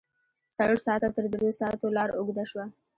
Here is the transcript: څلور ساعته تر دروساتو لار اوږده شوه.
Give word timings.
څلور 0.55 0.79
ساعته 0.85 1.07
تر 1.15 1.23
دروساتو 1.33 1.87
لار 1.97 2.09
اوږده 2.17 2.43
شوه. 2.51 2.65